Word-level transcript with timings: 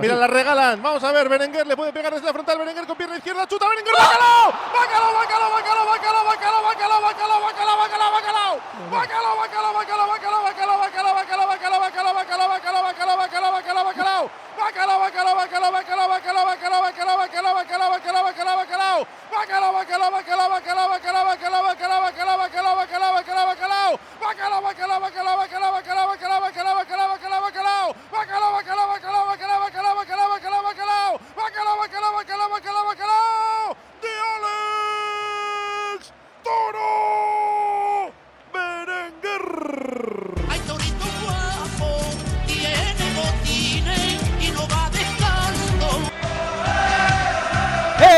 Mira, 0.00 0.16
la 0.16 0.26
regalan. 0.26 0.82
Vamos 0.82 1.04
a 1.04 1.12
ver, 1.12 1.28
Berenguer 1.28 1.66
le 1.66 1.76
puede 1.76 1.92
pegar 1.92 2.12
desde 2.12 2.26
la 2.26 2.32
frontal. 2.32 2.58
Berenguer 2.58 2.86
con 2.86 2.96
pierna 2.96 3.16
izquierda, 3.16 3.46
chuta 3.46 3.68
Berenguer. 3.68 3.92
¡Bacalao! 3.92 4.52
¡Bacalao, 4.72 5.12
bacalao, 5.14 5.50
bacalao, 5.52 5.86
bacalao, 5.86 6.24
bacalao, 6.24 6.62
bacalao, 6.62 7.02
bacalao, 7.02 7.40
bacalao, 7.42 7.78
bacalao, 7.78 8.12
bacalao! 8.12 8.54
¡Bacalao, 8.90 9.36
bacalao, 9.36 9.72
bacalao, 9.74 10.06
bacalao, 10.08 10.42
bacalao, 10.42 10.78
bacalao, 10.78 11.14
bacalao, 11.14 11.48
bacalao, 11.48 11.80
bacalao, 11.80 12.12
bacalao, 12.12 12.48
bacalao, 12.48 12.82
bacalao, 12.82 13.16
bacalao, 13.16 13.52
bacalao, 13.52 13.84
bacalao! 13.84 14.30
¡Bacalao, 14.52 14.98
bacalao, 15.00 15.34
bacalao, 15.34 15.72
bacalao, 15.72 16.08
bacalao, 16.08 16.46
bacalao, 16.46 16.82
bacalao, 16.82 17.16
bacalao, 17.18 17.54
bacalao, 17.54 17.90
bacalao, 17.90 18.22
bacalao, 18.22 18.56
bacalao! 18.56 18.98
¡Bacalao, 19.32 19.72
bacalao, 19.72 20.10
bacalao, 20.12 20.48
bacalao, 20.50 20.88
bacalao, 20.88 21.11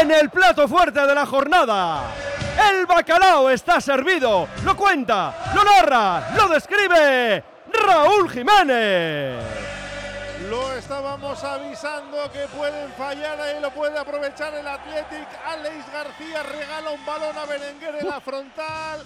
En 0.05 0.11
el 0.11 0.29
plato 0.29 0.69
fuerte 0.69 1.01
de 1.01 1.15
la 1.15 1.25
jornada, 1.25 2.03
el 2.71 2.85
bacalao 2.85 3.49
está 3.49 3.81
servido. 3.81 4.47
Lo 4.63 4.77
cuenta, 4.77 5.35
lo 5.55 5.65
narra, 5.65 6.29
lo 6.37 6.47
describe 6.47 7.43
Raúl 7.73 8.29
Jiménez. 8.29 9.43
Lo 10.51 10.73
estábamos 10.75 11.43
avisando 11.43 12.31
que 12.31 12.41
pueden 12.55 12.93
fallar 12.93 13.41
ahí, 13.41 13.59
lo 13.63 13.71
puede 13.71 13.99
aprovechar 13.99 14.53
el 14.53 14.69
Athletic. 14.69 15.27
Alex 15.47 15.91
García 15.91 16.43
regala 16.43 16.91
un 16.91 17.07
balón 17.07 17.39
a 17.39 17.47
Berenguer 17.47 17.97
en 18.03 18.07
la 18.07 18.21
frontal. 18.21 19.03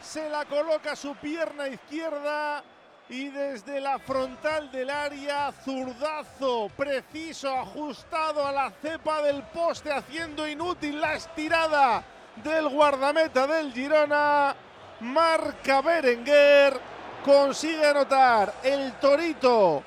Se 0.00 0.30
la 0.30 0.46
coloca 0.46 0.96
su 0.96 1.14
pierna 1.16 1.68
izquierda. 1.68 2.62
Y 3.10 3.28
desde 3.28 3.80
la 3.80 3.98
frontal 3.98 4.70
del 4.70 4.90
área, 4.90 5.52
zurdazo 5.64 6.70
preciso, 6.76 7.50
ajustado 7.50 8.46
a 8.46 8.52
la 8.52 8.70
cepa 8.82 9.22
del 9.22 9.42
poste, 9.44 9.90
haciendo 9.90 10.46
inútil 10.46 11.00
la 11.00 11.14
estirada 11.14 12.04
del 12.44 12.68
guardameta 12.68 13.46
del 13.46 13.72
Girona. 13.72 14.54
Marca 15.00 15.80
Berenguer, 15.80 16.78
consigue 17.24 17.86
anotar 17.86 18.52
el 18.62 18.92
Torito 18.94 19.82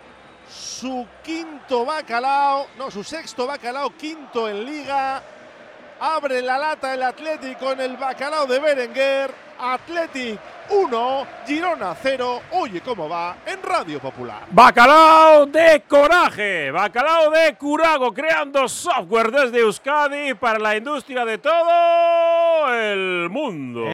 su 0.51 1.07
quinto 1.23 1.85
bacalao, 1.85 2.67
no, 2.77 2.91
su 2.91 3.03
sexto 3.03 3.47
bacalao, 3.47 3.95
quinto 3.95 4.49
en 4.49 4.65
liga. 4.65 5.23
Abre 6.03 6.41
la 6.41 6.57
lata 6.57 6.95
el 6.95 7.03
Atlético 7.03 7.73
en 7.73 7.81
el 7.81 7.95
bacalao 7.95 8.47
de 8.47 8.57
Berenguer. 8.57 9.31
Athletic 9.59 10.39
1, 10.71 11.27
Girona 11.45 11.93
0. 11.93 12.41
Oye 12.53 12.81
cómo 12.81 13.07
va 13.07 13.37
en 13.45 13.61
Radio 13.61 13.99
Popular. 13.99 14.47
Bacalao 14.49 15.45
de 15.45 15.83
coraje, 15.87 16.71
bacalao 16.71 17.29
de 17.29 17.53
Curago, 17.55 18.11
creando 18.11 18.67
software 18.67 19.29
desde 19.29 19.59
Euskadi 19.59 20.33
para 20.33 20.57
la 20.57 20.75
industria 20.75 21.23
de 21.23 21.37
todo 21.37 22.73
el 22.73 23.29
mundo. 23.29 23.85